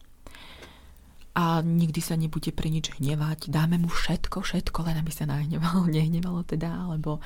a 1.36 1.62
nikdy 1.62 2.02
sa 2.02 2.18
nebude 2.18 2.50
pre 2.52 2.68
nič 2.70 2.98
hnevať. 2.98 3.54
Dáme 3.54 3.78
mu 3.78 3.90
všetko, 3.90 4.42
všetko, 4.42 4.86
len 4.90 4.98
aby 5.00 5.12
sa 5.14 5.30
nahnevalo, 5.30 5.86
nehnevalo 5.98 6.42
teda, 6.44 6.90
alebo 6.90 7.22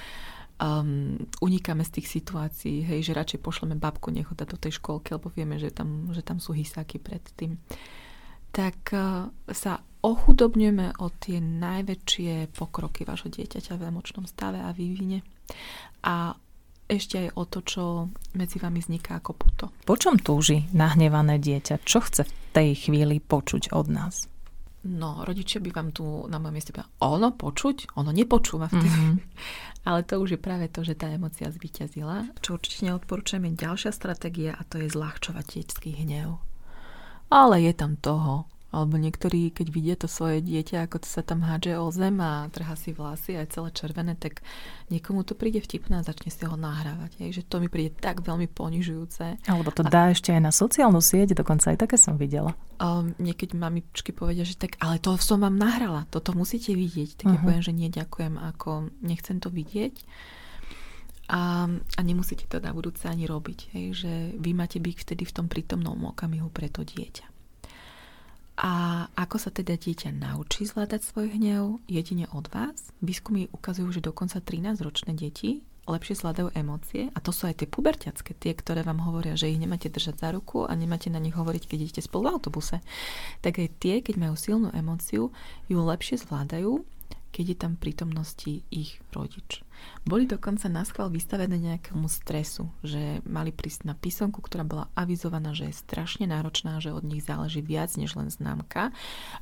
um, 0.60 1.16
unikáme 1.40 1.84
z 1.88 2.00
tých 2.00 2.08
situácií, 2.20 2.84
hej, 2.84 3.12
že 3.12 3.18
radšej 3.18 3.40
pošleme 3.40 3.80
babku 3.80 4.12
nechota 4.12 4.44
do 4.44 4.60
tej 4.60 4.80
školky, 4.80 5.16
lebo 5.16 5.32
vieme, 5.32 5.56
že 5.58 5.72
tam, 5.72 6.12
že 6.12 6.22
tam 6.22 6.38
sú 6.44 6.52
hysáky 6.54 7.00
predtým. 7.00 7.58
Tak 8.54 8.80
uh, 8.94 9.32
sa 9.50 9.82
ochudobňujeme 10.04 11.00
o 11.00 11.08
tie 11.16 11.40
najväčšie 11.40 12.52
pokroky 12.52 13.08
vášho 13.08 13.32
dieťaťa 13.32 13.80
v 13.80 13.88
emočnom 13.88 14.28
stave 14.28 14.60
a 14.60 14.76
vývine 14.76 15.24
a 16.04 16.36
ešte 16.98 17.16
aj 17.28 17.30
o 17.36 17.44
to, 17.46 17.60
čo 17.66 17.84
medzi 18.38 18.58
vami 18.62 18.80
vzniká 18.80 19.20
ako 19.20 19.32
puto. 19.34 19.66
Po 19.84 19.96
čom 19.98 20.20
túži 20.20 20.70
nahnevané 20.72 21.42
dieťa? 21.42 21.84
Čo 21.84 22.06
chce 22.06 22.24
v 22.26 22.34
tej 22.54 22.70
chvíli 22.88 23.18
počuť 23.22 23.74
od 23.74 23.88
nás? 23.90 24.16
No, 24.84 25.24
rodičia 25.24 25.64
by 25.64 25.72
vám 25.72 25.90
tu 25.96 26.04
na 26.28 26.44
mojom 26.44 26.60
mieste 26.60 26.76
povedali, 26.76 26.92
ono 27.00 27.32
počuť, 27.32 27.96
ono 27.96 28.12
nepočúva 28.12 28.68
vtedy. 28.68 28.92
Mm-hmm. 29.04 29.84
Ale 29.84 30.08
to 30.08 30.24
už 30.24 30.36
je 30.36 30.40
práve 30.40 30.72
to, 30.72 30.80
že 30.80 30.96
tá 30.96 31.12
emocia 31.12 31.52
zvíťazila. 31.52 32.40
Čo 32.40 32.56
určite 32.56 32.88
neodporúčam 32.88 33.44
je 33.44 33.60
ďalšia 33.68 33.92
stratégia 33.92 34.56
a 34.56 34.64
to 34.64 34.80
je 34.80 34.88
zľahčovať 34.88 35.46
detský 35.60 35.92
hnev. 36.00 36.40
Ale 37.28 37.60
je 37.60 37.74
tam 37.76 38.00
toho 38.00 38.48
alebo 38.74 38.98
niektorí, 38.98 39.54
keď 39.54 39.68
vidia 39.70 39.94
to 39.94 40.10
svoje 40.10 40.42
dieťa, 40.42 40.90
ako 40.90 41.06
to 41.06 41.08
sa 41.08 41.22
tam 41.22 41.46
hádže 41.46 41.78
o 41.78 41.94
zem 41.94 42.18
a 42.18 42.50
trhá 42.50 42.74
si 42.74 42.90
vlasy 42.90 43.38
aj 43.38 43.54
celé 43.54 43.70
červené, 43.70 44.18
tak 44.18 44.42
niekomu 44.90 45.22
to 45.22 45.38
príde 45.38 45.62
vtipné 45.62 46.02
a 46.02 46.04
začne 46.04 46.34
si 46.34 46.42
ho 46.42 46.58
nahrávať. 46.58 47.22
Hej, 47.22 47.30
že 47.38 47.42
to 47.46 47.62
mi 47.62 47.70
príde 47.70 47.94
tak 47.94 48.26
veľmi 48.26 48.50
ponižujúce. 48.50 49.46
Alebo 49.46 49.70
to 49.70 49.86
dá 49.86 50.10
a... 50.10 50.18
ešte 50.18 50.34
aj 50.34 50.42
na 50.42 50.50
sociálnu 50.50 51.06
sieť, 51.06 51.38
dokonca 51.38 51.70
aj 51.70 51.86
také 51.86 52.02
som 52.02 52.18
videla. 52.18 52.58
Um, 52.82 53.14
niekedy 53.22 53.54
mamičky 53.54 54.10
povedia, 54.10 54.42
že 54.42 54.58
tak, 54.58 54.82
ale 54.82 54.98
to 54.98 55.14
som 55.22 55.46
vám 55.46 55.54
nahrala, 55.54 56.10
toto 56.10 56.34
musíte 56.34 56.74
vidieť. 56.74 57.22
Tak 57.22 57.26
uh-huh. 57.30 57.36
ja 57.38 57.40
mhm. 57.40 57.46
poviem, 57.46 57.64
že 57.64 57.74
nie, 57.78 57.90
ďakujem, 57.94 58.42
ako 58.42 58.90
nechcem 59.06 59.38
to 59.38 59.54
vidieť. 59.54 60.02
A, 61.30 61.72
a 61.72 62.02
nemusíte 62.04 62.50
to 62.52 62.60
na 62.60 62.76
budúce 62.76 63.06
ani 63.08 63.30
robiť. 63.30 63.60
Hej, 63.78 63.86
že 63.96 64.12
vy 64.36 64.52
máte 64.58 64.82
byť 64.82 64.96
vtedy 64.98 65.24
v 65.24 65.36
tom 65.36 65.46
prítomnom 65.48 65.96
okamihu 66.10 66.52
pre 66.52 66.68
to 66.68 66.84
dieťa. 66.84 67.33
A 68.54 69.06
ako 69.18 69.42
sa 69.42 69.50
teda 69.50 69.74
dieťa 69.74 70.14
naučí 70.14 70.70
zvládať 70.70 71.02
svoj 71.10 71.34
hnev? 71.34 71.82
Jedine 71.90 72.30
od 72.30 72.46
vás. 72.54 72.94
Výskumy 73.02 73.50
ukazujú, 73.50 73.90
že 73.98 74.06
dokonca 74.06 74.38
13-ročné 74.38 75.18
deti 75.18 75.66
lepšie 75.84 76.16
zvládajú 76.16 76.56
emócie 76.56 77.12
a 77.12 77.20
to 77.20 77.36
sú 77.36 77.44
aj 77.52 77.60
tie 77.60 77.68
puberťacké, 77.68 78.32
tie, 78.40 78.56
ktoré 78.56 78.88
vám 78.88 79.04
hovoria, 79.04 79.36
že 79.36 79.52
ich 79.52 79.60
nemáte 79.60 79.92
držať 79.92 80.16
za 80.16 80.30
ruku 80.32 80.64
a 80.64 80.72
nemáte 80.80 81.12
na 81.12 81.20
nich 81.20 81.36
hovoriť, 81.36 81.68
keď 81.68 81.78
idete 81.84 82.02
spolu 82.08 82.32
v 82.32 82.40
autobuse. 82.40 82.80
Tak 83.44 83.60
aj 83.60 83.70
tie, 83.84 83.96
keď 84.00 84.16
majú 84.16 84.36
silnú 84.40 84.72
emóciu, 84.72 85.36
ju 85.68 85.78
lepšie 85.84 86.24
zvládajú 86.24 86.88
keď 87.34 87.46
je 87.50 87.58
tam 87.58 87.74
prítomnosti 87.74 88.62
ich 88.70 89.02
rodič. 89.10 89.66
Boli 90.06 90.30
dokonca 90.30 90.70
na 90.70 90.86
schvál 90.86 91.10
vystavené 91.10 91.58
nejakému 91.58 92.06
stresu, 92.06 92.70
že 92.86 93.26
mali 93.26 93.50
prísť 93.50 93.90
na 93.90 93.98
písomku, 93.98 94.38
ktorá 94.40 94.62
bola 94.62 94.86
avizovaná, 94.94 95.58
že 95.58 95.74
je 95.74 95.82
strašne 95.82 96.30
náročná, 96.30 96.78
že 96.78 96.94
od 96.94 97.02
nich 97.02 97.26
záleží 97.26 97.66
viac 97.66 97.90
než 97.98 98.14
len 98.14 98.30
známka, 98.30 98.94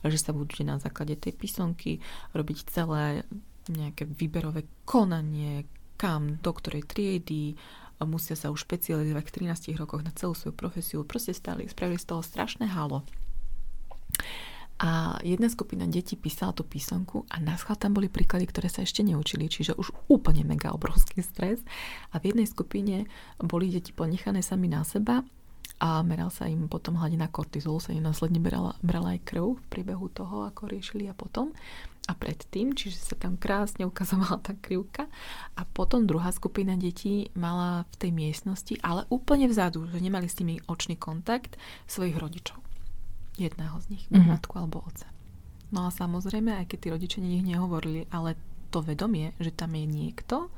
že 0.08 0.16
sa 0.16 0.32
budú 0.32 0.64
na 0.64 0.80
základe 0.80 1.20
tej 1.20 1.36
písomky 1.36 2.00
robiť 2.32 2.58
celé 2.72 3.28
nejaké 3.68 4.08
výberové 4.08 4.66
konanie, 4.88 5.68
kam, 6.00 6.40
do 6.40 6.52
ktorej 6.56 6.88
triedy, 6.88 7.60
musia 8.02 8.34
sa 8.34 8.50
už 8.50 8.66
špecializovať 8.66 9.22
v 9.22 9.36
13 9.52 9.78
rokoch 9.78 10.02
na 10.02 10.10
celú 10.16 10.34
svoju 10.34 10.58
profesiu. 10.58 11.06
Proste 11.06 11.38
stali, 11.38 11.70
spravili 11.70 12.02
z 12.02 12.10
toho 12.10 12.26
strašné 12.26 12.66
halo. 12.74 13.06
A 14.82 15.22
jedna 15.22 15.46
skupina 15.46 15.86
detí 15.86 16.18
písala 16.18 16.58
tú 16.58 16.66
písomku 16.66 17.30
a 17.30 17.38
na 17.38 17.54
tam 17.54 17.94
boli 17.94 18.10
príklady, 18.10 18.50
ktoré 18.50 18.66
sa 18.66 18.82
ešte 18.82 19.06
neučili, 19.06 19.46
čiže 19.46 19.78
už 19.78 19.94
úplne 20.10 20.42
mega 20.42 20.74
obrovský 20.74 21.22
stres. 21.22 21.62
A 22.10 22.18
v 22.18 22.34
jednej 22.34 22.50
skupine 22.50 23.06
boli 23.38 23.70
deti 23.70 23.94
ponechané 23.94 24.42
sami 24.42 24.66
na 24.66 24.82
seba 24.82 25.22
a 25.78 26.02
meral 26.02 26.34
sa 26.34 26.50
im 26.50 26.66
potom 26.66 26.98
hladina 26.98 27.30
kortizolu, 27.30 27.78
sa 27.78 27.94
im 27.94 28.02
následne 28.02 28.42
brala, 28.42 28.74
brala 28.82 29.14
aj 29.14 29.22
krv 29.22 29.62
v 29.62 29.66
priebehu 29.70 30.10
toho, 30.10 30.50
ako 30.50 30.66
riešili 30.66 31.06
a 31.06 31.14
potom. 31.14 31.54
A 32.10 32.18
predtým, 32.18 32.74
čiže 32.74 32.98
sa 32.98 33.14
tam 33.14 33.38
krásne 33.38 33.86
ukazovala 33.86 34.42
tá 34.42 34.58
krivka. 34.58 35.06
A 35.54 35.62
potom 35.62 36.10
druhá 36.10 36.34
skupina 36.34 36.74
detí 36.74 37.30
mala 37.38 37.86
v 37.94 37.96
tej 38.02 38.12
miestnosti, 38.18 38.74
ale 38.82 39.06
úplne 39.14 39.46
vzadu, 39.46 39.86
že 39.94 40.02
nemali 40.02 40.26
s 40.26 40.42
nimi 40.42 40.58
očný 40.66 40.98
kontakt 40.98 41.62
svojich 41.86 42.18
rodičov 42.18 42.71
jedného 43.40 43.76
z 43.84 43.86
nich, 43.96 44.04
mm-hmm. 44.10 44.28
matku 44.28 44.60
alebo 44.60 44.84
oca. 44.84 45.08
No 45.72 45.88
a 45.88 45.90
samozrejme, 45.92 46.52
aj 46.52 46.66
keď 46.68 46.78
tí 46.80 46.88
rodičia 46.92 47.20
nich 47.24 47.48
nehovorili, 47.48 48.08
ale 48.12 48.36
to 48.72 48.84
vedomie, 48.84 49.36
že 49.40 49.56
tam 49.56 49.76
je 49.76 49.88
niekto, 49.88 50.52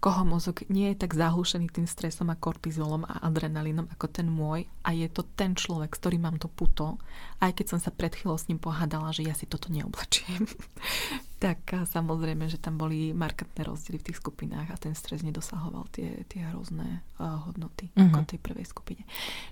koho 0.00 0.24
mozog 0.24 0.64
nie 0.72 0.92
je 0.92 1.04
tak 1.04 1.12
zahlušený 1.12 1.68
tým 1.68 1.84
stresom 1.84 2.32
a 2.32 2.40
kortizolom 2.40 3.04
a 3.04 3.20
adrenalínom 3.20 3.84
ako 3.92 4.08
ten 4.08 4.32
môj 4.32 4.64
a 4.80 4.96
je 4.96 5.04
to 5.12 5.28
ten 5.36 5.52
človek, 5.52 5.92
s 5.92 6.00
ktorým 6.00 6.24
mám 6.24 6.40
to 6.40 6.48
puto, 6.48 6.96
aj 7.44 7.52
keď 7.52 7.76
som 7.76 7.80
sa 7.84 7.92
pred 7.92 8.08
chvíľou 8.16 8.40
s 8.40 8.48
ním 8.48 8.56
pohádala, 8.56 9.12
že 9.12 9.28
ja 9.28 9.36
si 9.36 9.44
toto 9.44 9.68
neoblečiem, 9.68 10.48
tak 11.44 11.68
samozrejme, 11.84 12.48
že 12.48 12.56
tam 12.56 12.80
boli 12.80 13.12
markantné 13.12 13.60
rozdiely 13.60 14.00
v 14.00 14.06
tých 14.08 14.20
skupinách 14.24 14.72
a 14.72 14.80
ten 14.80 14.96
stres 14.96 15.20
nedosahoval 15.20 15.84
tie, 15.92 16.24
tie 16.32 16.48
hrozné 16.48 17.04
uh, 17.20 17.44
hodnoty 17.44 17.92
mm-hmm. 17.92 18.08
ako 18.08 18.18
mhm. 18.24 18.28
tej 18.32 18.38
prvej 18.40 18.66
skupine. 18.66 19.02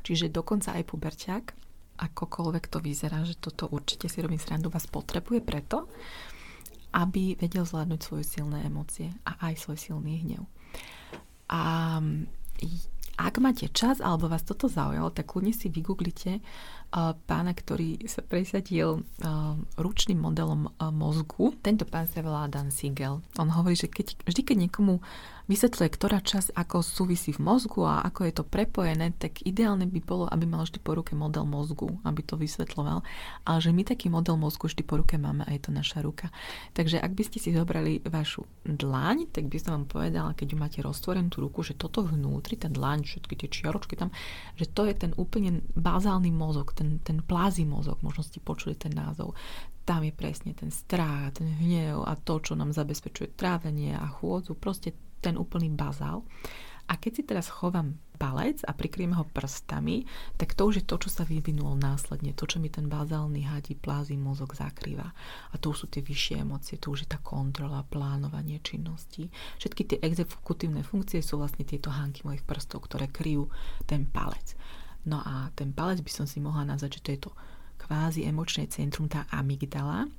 Čiže 0.00 0.32
dokonca 0.32 0.72
aj 0.72 0.84
puberťák 0.88 1.67
akokoľvek 1.98 2.64
to 2.70 2.78
vyzerá, 2.78 3.26
že 3.26 3.36
toto 3.36 3.66
určite 3.68 4.06
si 4.06 4.22
robím 4.22 4.38
srandu, 4.38 4.70
vás 4.70 4.86
potrebuje 4.86 5.42
preto, 5.42 5.90
aby 6.94 7.36
vedel 7.36 7.66
zvládnuť 7.68 8.00
svoje 8.00 8.24
silné 8.24 8.64
emócie 8.64 9.12
a 9.26 9.50
aj 9.50 9.54
svoj 9.60 9.76
silný 9.76 10.24
hnev. 10.24 10.46
A 11.52 11.98
ak 13.18 13.34
máte 13.42 13.66
čas, 13.74 13.98
alebo 13.98 14.30
vás 14.30 14.46
toto 14.46 14.70
zaujalo, 14.70 15.10
tak 15.10 15.26
kľudne 15.26 15.50
si 15.50 15.66
vygooglite 15.66 16.38
pána, 17.28 17.52
ktorý 17.52 18.00
sa 18.08 18.24
presadil 18.24 19.04
ručným 19.76 20.20
modelom 20.24 20.72
mozgu. 20.92 21.52
Tento 21.60 21.84
pán 21.84 22.08
sa 22.08 22.24
volá 22.24 22.48
Dan 22.48 22.72
Siegel. 22.72 23.20
On 23.36 23.48
hovorí, 23.52 23.76
že 23.76 23.92
keď, 23.92 24.16
vždy, 24.24 24.40
keď 24.42 24.56
niekomu 24.68 25.04
vysvetľuje, 25.48 25.88
ktorá 25.88 26.20
časť 26.20 26.52
ako 26.52 26.84
súvisí 26.84 27.32
v 27.32 27.40
mozgu 27.40 27.80
a 27.88 28.04
ako 28.04 28.20
je 28.28 28.32
to 28.36 28.44
prepojené, 28.44 29.16
tak 29.16 29.40
ideálne 29.48 29.88
by 29.88 30.00
bolo, 30.04 30.28
aby 30.28 30.44
mal 30.44 30.68
vždy 30.68 30.76
po 30.76 30.92
ruke 30.92 31.16
model 31.16 31.48
mozgu, 31.48 31.88
aby 32.04 32.20
to 32.20 32.36
vysvetloval. 32.36 33.00
Ale 33.48 33.58
že 33.64 33.72
my 33.72 33.80
taký 33.80 34.12
model 34.12 34.36
mozgu 34.36 34.68
vždy 34.68 34.84
po 34.84 35.00
ruke 35.00 35.16
máme 35.16 35.48
a 35.48 35.50
je 35.56 35.64
to 35.64 35.72
naša 35.72 36.04
ruka. 36.04 36.28
Takže 36.76 37.00
ak 37.00 37.16
by 37.16 37.22
ste 37.24 37.40
si 37.40 37.56
zobrali 37.56 38.04
vašu 38.04 38.44
dlaň, 38.68 39.32
tak 39.32 39.48
by 39.48 39.56
som 39.56 39.80
vám 39.80 39.86
povedala, 39.88 40.36
keď 40.36 40.46
ju 40.52 40.56
máte 40.60 40.78
roztvorenú 40.84 41.32
tú 41.32 41.40
ruku, 41.40 41.64
že 41.64 41.72
toto 41.80 42.04
vnútri, 42.04 42.60
tá 42.60 42.68
dlaň, 42.68 43.08
všetky 43.08 43.32
tie 43.40 43.48
čiaročky 43.48 43.96
tam, 43.96 44.12
že 44.60 44.68
to 44.68 44.84
je 44.84 44.92
ten 44.92 45.16
úplne 45.16 45.64
bazálny 45.72 46.28
mozog, 46.28 46.76
ten, 46.78 47.02
ten 47.02 47.18
plází 47.26 47.66
mozog, 47.66 47.98
možno 48.06 48.22
ste 48.22 48.38
počuli 48.38 48.78
ten 48.78 48.94
názov 48.94 49.34
tam 49.88 50.04
je 50.04 50.12
presne 50.12 50.52
ten 50.52 50.68
strach, 50.68 51.32
ten 51.40 51.48
hnev 51.48 52.04
a 52.04 52.12
to, 52.12 52.44
čo 52.44 52.52
nám 52.52 52.76
zabezpečuje 52.76 53.32
trávenie 53.32 53.96
a 53.96 54.04
chôdzu, 54.04 54.52
proste 54.52 54.92
ten 55.24 55.40
úplný 55.40 55.72
bazál. 55.72 56.28
A 56.88 57.00
keď 57.00 57.12
si 57.16 57.22
teraz 57.24 57.48
chovám 57.48 57.96
palec 58.16 58.64
a 58.64 58.72
prikryjeme 58.72 59.16
ho 59.16 59.24
prstami, 59.28 60.08
tak 60.40 60.56
to 60.56 60.68
už 60.68 60.80
je 60.80 60.84
to, 60.88 60.96
čo 61.04 61.08
sa 61.12 61.24
vyvinulo 61.24 61.76
následne, 61.76 62.32
to, 62.32 62.48
čo 62.48 62.60
mi 62.60 62.72
ten 62.72 62.88
bazálny 62.88 63.44
hadí, 63.44 63.76
plází 63.76 64.16
mozog 64.16 64.56
zakrýva. 64.56 65.12
A 65.52 65.54
to 65.60 65.72
už 65.72 65.84
sú 65.84 65.86
tie 65.88 66.00
vyššie 66.04 66.44
emócie, 66.44 66.80
to 66.80 66.92
už 66.92 67.04
je 67.04 67.12
tá 67.12 67.20
kontrola, 67.20 67.84
plánovanie 67.88 68.60
činnosti. 68.64 69.28
Všetky 69.60 69.82
tie 69.84 69.98
exekutívne 70.04 70.80
funkcie 70.80 71.20
sú 71.20 71.40
vlastne 71.40 71.64
tieto 71.64 71.92
hánky 71.92 72.24
mojich 72.24 72.44
prstov, 72.44 72.88
ktoré 72.88 73.08
kryjú 73.08 73.52
ten 73.84 74.08
palec. 74.08 74.56
No 75.06 75.22
a 75.22 75.54
ten 75.54 75.70
palec 75.70 76.02
by 76.02 76.10
som 76.10 76.26
si 76.26 76.42
mohla 76.42 76.66
nazvať, 76.66 76.98
že 76.98 77.02
to 77.04 77.10
je 77.12 77.20
to 77.28 77.30
kvázi 77.78 78.26
emočné 78.26 78.66
centrum, 78.66 79.06
tá 79.06 79.24
amygdala, 79.30 80.10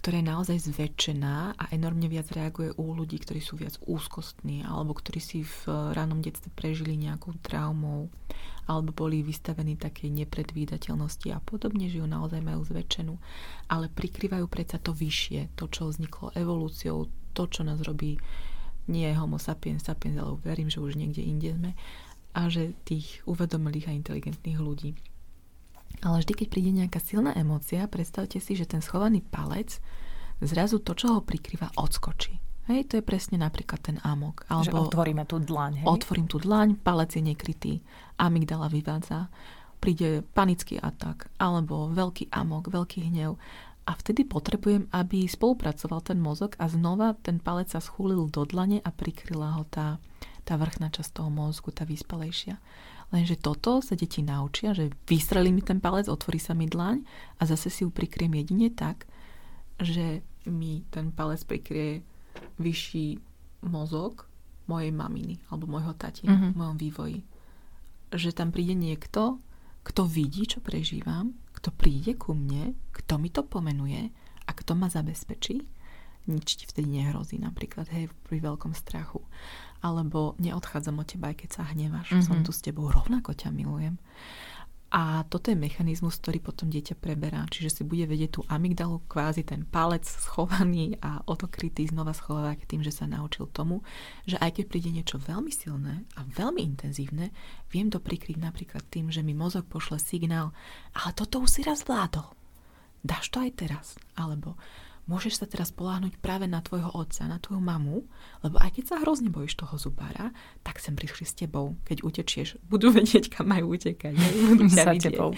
ktorá 0.00 0.16
je 0.16 0.30
naozaj 0.32 0.58
zväčšená 0.72 1.60
a 1.60 1.64
enormne 1.76 2.08
viac 2.08 2.32
reaguje 2.32 2.72
u 2.80 2.96
ľudí, 2.96 3.20
ktorí 3.20 3.44
sú 3.44 3.60
viac 3.60 3.76
úzkostní 3.84 4.64
alebo 4.64 4.96
ktorí 4.96 5.20
si 5.20 5.44
v 5.44 5.92
ranom 5.92 6.24
detstve 6.24 6.48
prežili 6.56 6.96
nejakou 6.96 7.36
traumou 7.44 8.08
alebo 8.64 8.96
boli 8.96 9.20
vystavení 9.20 9.76
takej 9.76 10.08
nepredvídateľnosti 10.24 11.28
a 11.36 11.42
podobne, 11.42 11.90
že 11.92 12.00
ju 12.00 12.06
naozaj 12.08 12.40
majú 12.40 12.64
zväčšenú, 12.64 13.14
ale 13.68 13.92
prikrývajú 13.92 14.46
predsa 14.48 14.80
to 14.80 14.96
vyššie, 14.96 15.52
to, 15.58 15.68
čo 15.68 15.90
vzniklo 15.90 16.32
evolúciou, 16.32 17.10
to, 17.36 17.42
čo 17.50 17.60
nás 17.66 17.82
robí 17.84 18.16
nie 18.90 19.06
homo 19.14 19.38
sapiens 19.38 19.84
sapiens, 19.84 20.18
ale 20.18 20.34
verím, 20.42 20.66
že 20.66 20.82
už 20.82 20.98
niekde 20.98 21.22
inde 21.22 21.54
sme 21.54 21.70
a 22.34 22.46
že 22.46 22.76
tých 22.86 23.22
uvedomilých 23.26 23.90
a 23.90 23.96
inteligentných 23.96 24.58
ľudí. 24.58 24.94
Ale 26.00 26.22
vždy, 26.22 26.32
keď 26.32 26.46
príde 26.48 26.70
nejaká 26.72 27.02
silná 27.02 27.34
emócia, 27.36 27.84
predstavte 27.90 28.38
si, 28.38 28.56
že 28.56 28.64
ten 28.64 28.80
schovaný 28.80 29.20
palec 29.20 29.82
zrazu 30.40 30.80
to, 30.80 30.96
čo 30.96 31.18
ho 31.18 31.20
prikrýva, 31.20 31.76
odskočí. 31.76 32.40
Hej, 32.70 32.86
to 32.86 32.94
je 33.00 33.04
presne 33.04 33.36
napríklad 33.42 33.82
ten 33.82 33.98
amok. 34.06 34.46
Alebo 34.46 34.64
že 34.64 34.70
otvoríme 34.94 35.26
tú 35.26 35.42
dlaň. 35.42 35.82
Hej? 35.82 35.86
Otvorím 35.90 36.26
tú 36.30 36.38
dlaň, 36.38 36.78
palec 36.78 37.18
je 37.18 37.22
nekrytý, 37.24 37.72
amygdala 38.16 38.70
vyvádza, 38.70 39.26
príde 39.82 40.22
panický 40.22 40.78
atak, 40.78 41.34
alebo 41.40 41.90
veľký 41.90 42.30
amok, 42.30 42.70
veľký 42.70 43.10
hnev. 43.10 43.34
A 43.90 43.92
vtedy 43.98 44.22
potrebujem, 44.22 44.86
aby 44.94 45.26
spolupracoval 45.26 46.04
ten 46.04 46.22
mozog 46.22 46.54
a 46.62 46.70
znova 46.70 47.18
ten 47.18 47.42
palec 47.42 47.74
sa 47.74 47.82
schúlil 47.82 48.30
do 48.30 48.46
dlane 48.46 48.78
a 48.78 48.90
prikryla 48.94 49.58
ho 49.58 49.66
tá, 49.66 49.98
tá 50.50 50.58
vrchná 50.58 50.90
časť 50.90 51.22
toho 51.22 51.30
mozgu, 51.30 51.70
tá 51.70 51.86
vyspalejšia. 51.86 52.58
Lenže 53.14 53.38
toto 53.38 53.78
sa 53.78 53.94
deti 53.94 54.18
naučia, 54.18 54.74
že 54.74 54.90
vystrelí 55.06 55.54
mi 55.54 55.62
ten 55.62 55.78
palec, 55.78 56.10
otvorí 56.10 56.42
sa 56.42 56.58
mi 56.58 56.66
dlaň 56.66 57.06
a 57.38 57.46
zase 57.46 57.70
si 57.70 57.86
ju 57.86 57.94
prikriem 57.94 58.34
jedine 58.34 58.74
tak, 58.74 59.06
že 59.78 60.26
mi 60.50 60.82
ten 60.90 61.14
palec 61.14 61.46
prikrie 61.46 62.02
vyšší 62.58 63.22
mozog 63.70 64.26
mojej 64.66 64.90
maminy 64.90 65.38
alebo 65.54 65.70
môjho 65.70 65.94
tatina 65.94 66.34
mm-hmm. 66.34 66.52
v 66.54 66.58
mojom 66.58 66.76
vývoji. 66.78 67.20
Že 68.10 68.30
tam 68.34 68.50
príde 68.50 68.74
niekto, 68.74 69.38
kto 69.86 70.02
vidí, 70.02 70.50
čo 70.50 70.58
prežívam, 70.58 71.38
kto 71.54 71.70
príde 71.70 72.18
ku 72.18 72.34
mne, 72.34 72.74
kto 72.90 73.22
mi 73.22 73.30
to 73.30 73.46
pomenuje 73.46 74.10
a 74.46 74.50
kto 74.50 74.74
ma 74.74 74.90
zabezpečí. 74.90 75.62
Nič 76.28 76.60
ti 76.60 76.64
vtedy 76.68 77.00
nehrozí, 77.00 77.40
napríklad 77.40 77.88
hej, 77.92 78.12
pri 78.28 78.38
veľkom 78.44 78.76
strachu 78.76 79.24
alebo 79.80 80.36
neodchádzam 80.36 81.00
od 81.00 81.08
teba, 81.08 81.32
aj 81.32 81.36
keď 81.40 81.50
sa 81.56 81.62
hneváš, 81.72 82.12
mm-hmm. 82.12 82.26
som 82.28 82.36
tu 82.44 82.52
s 82.52 82.60
tebou, 82.60 82.92
rovnako 82.92 83.32
ťa 83.32 83.48
milujem. 83.48 83.96
A 84.90 85.22
toto 85.30 85.54
je 85.54 85.56
mechanizmus, 85.56 86.18
ktorý 86.18 86.42
potom 86.42 86.66
dieťa 86.66 86.98
preberá. 86.98 87.46
Čiže 87.46 87.70
si 87.70 87.82
bude 87.86 88.10
vedieť 88.10 88.30
tú 88.34 88.40
amygdalu, 88.50 88.98
kvázi 89.06 89.46
ten 89.46 89.62
palec 89.62 90.02
schovaný 90.02 90.98
a 90.98 91.22
otokrytý 91.30 91.86
znova 91.86 92.10
schovávať 92.10 92.66
tým, 92.66 92.82
že 92.82 92.90
sa 92.90 93.06
naučil 93.06 93.46
tomu, 93.54 93.86
že 94.26 94.34
aj 94.42 94.58
keď 94.58 94.64
príde 94.66 94.90
niečo 94.90 95.22
veľmi 95.22 95.54
silné 95.54 96.02
a 96.18 96.26
veľmi 96.26 96.58
intenzívne, 96.66 97.30
viem 97.70 97.86
to 97.86 98.02
prikryť 98.02 98.42
napríklad 98.42 98.82
tým, 98.90 99.14
že 99.14 99.22
mi 99.22 99.30
mozog 99.30 99.62
pošle 99.70 100.02
signál, 100.02 100.50
ale 100.90 101.14
toto 101.14 101.38
už 101.38 101.50
si 101.54 101.60
raz 101.62 101.86
vládol. 101.86 102.26
Dáš 103.06 103.30
to 103.30 103.46
aj 103.46 103.50
teraz. 103.62 103.86
Alebo 104.18 104.58
môžeš 105.10 105.42
sa 105.42 105.46
teraz 105.50 105.74
poláhnuť 105.74 106.22
práve 106.22 106.46
na 106.46 106.62
tvojho 106.62 106.94
otca, 106.94 107.26
na 107.26 107.42
tvoju 107.42 107.58
mamu, 107.58 108.06
lebo 108.46 108.56
aj 108.62 108.78
keď 108.78 108.84
sa 108.86 108.96
hrozne 109.02 109.34
bojíš 109.34 109.58
toho 109.58 109.74
zubára, 109.74 110.30
tak 110.62 110.78
sem 110.78 110.94
prišli 110.94 111.26
s 111.26 111.34
tebou. 111.34 111.74
Keď 111.82 112.06
utečieš, 112.06 112.62
budú 112.70 112.88
vedieť, 112.98 113.34
kam 113.34 113.50
majú 113.50 113.74
utekať. 113.74 114.14
Budú 114.54 114.70
ťa 114.70 114.94
tebou. 115.02 115.34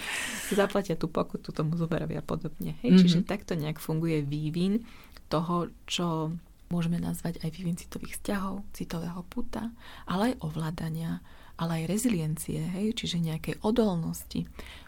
Zaplatia 0.52 1.00
tú 1.00 1.08
pokutu 1.08 1.56
tomu 1.56 1.80
zubárovi 1.80 2.20
a 2.20 2.24
podobne. 2.24 2.76
Hej? 2.84 2.92
Mm-hmm. 2.92 3.00
Čiže 3.00 3.18
takto 3.24 3.56
nejak 3.56 3.80
funguje 3.80 4.20
vývin 4.20 4.84
toho, 5.32 5.72
čo 5.88 6.36
môžeme 6.68 7.00
nazvať 7.00 7.40
aj 7.40 7.50
vývin 7.52 7.76
citových 7.76 8.20
vzťahov, 8.20 8.64
citového 8.76 9.24
puta, 9.28 9.72
ale 10.04 10.32
aj 10.32 10.40
ovládania 10.44 11.24
ale 11.58 11.84
aj 11.84 11.90
reziliencie, 11.90 12.60
hej, 12.62 12.96
čiže 12.96 13.20
nejakej 13.20 13.60
odolnosti. 13.66 14.46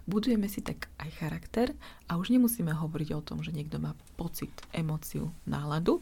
Budujeme 0.08 0.46
si 0.46 0.62
tak 0.62 0.88
aj 1.02 1.10
charakter 1.18 1.74
a 2.06 2.16
už 2.16 2.30
nemusíme 2.30 2.72
hovoriť 2.72 3.08
o 3.16 3.24
tom, 3.24 3.42
že 3.42 3.50
niekto 3.50 3.82
má 3.82 3.98
pocit, 4.14 4.52
emóciu, 4.70 5.34
náladu, 5.44 6.00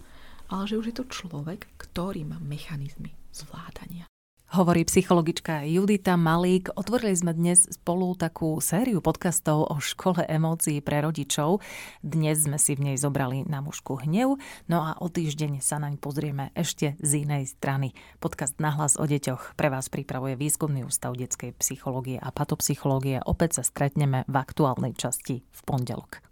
ale 0.53 0.69
že 0.69 0.77
už 0.77 0.87
je 0.93 0.97
to 1.01 1.09
človek, 1.09 1.65
ktorý 1.81 2.29
má 2.29 2.37
mechanizmy 2.43 3.17
zvládania. 3.33 4.12
Hovorí 4.53 4.85
psychologička 4.85 5.65
Judita 5.65 6.13
Malík. 6.21 6.77
Otvorili 6.77 7.17
sme 7.17 7.33
dnes 7.33 7.65
spolu 7.73 8.13
takú 8.13 8.61
sériu 8.61 9.01
podcastov 9.01 9.65
o 9.73 9.81
škole 9.81 10.29
emócií 10.29 10.85
pre 10.85 11.01
rodičov. 11.01 11.65
Dnes 12.05 12.45
sme 12.45 12.61
si 12.61 12.77
v 12.77 12.93
nej 12.93 12.97
zobrali 13.01 13.49
na 13.49 13.65
mužku 13.65 13.97
hnev, 14.05 14.37
no 14.69 14.79
a 14.85 14.93
o 15.01 15.09
týždeň 15.09 15.65
sa 15.65 15.81
naň 15.81 15.97
pozrieme 15.97 16.53
ešte 16.53 17.01
z 17.01 17.25
inej 17.25 17.49
strany. 17.49 17.97
Podcast 18.21 18.61
Nahlas 18.61 19.01
o 19.01 19.09
deťoch 19.09 19.57
pre 19.57 19.73
vás 19.73 19.89
pripravuje 19.89 20.37
Výskumný 20.37 20.85
ústav 20.85 21.17
detskej 21.17 21.57
psychológie 21.57 22.21
a 22.21 22.29
patopsychológie. 22.29 23.25
Opäť 23.25 23.57
sa 23.57 23.63
stretneme 23.65 24.29
v 24.29 24.37
aktuálnej 24.37 24.93
časti 24.93 25.49
v 25.49 25.61
pondelok. 25.65 26.32